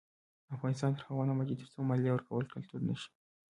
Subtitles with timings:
[0.55, 3.09] افغانستان تر هغو نه ابادیږي، ترڅو مالیه ورکول کلتور نشي.